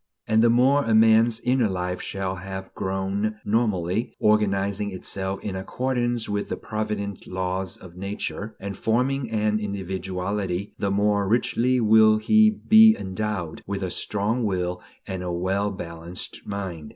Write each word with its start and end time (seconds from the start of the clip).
And 0.25 0.41
the 0.41 0.49
more 0.49 0.83
a 0.83 0.95
man's 0.95 1.39
inner 1.41 1.69
life 1.69 2.01
shall 2.01 2.37
have 2.37 2.73
grown 2.73 3.35
normally, 3.45 4.15
organizing 4.19 4.89
itself 4.89 5.43
in 5.43 5.55
accordance 5.55 6.27
with 6.27 6.49
the 6.49 6.57
provident 6.57 7.27
laws 7.27 7.77
of 7.77 7.95
nature, 7.95 8.55
and 8.59 8.75
forming 8.75 9.29
an 9.29 9.59
individuality, 9.59 10.73
the 10.79 10.89
more 10.89 11.29
richly 11.29 11.79
will 11.79 12.17
he 12.17 12.49
be 12.49 12.97
endowed 12.99 13.61
with 13.67 13.83
a 13.83 13.91
strong 13.91 14.43
will 14.43 14.81
and 15.05 15.21
a 15.21 15.31
well 15.31 15.69
balanced 15.69 16.41
mind. 16.47 16.89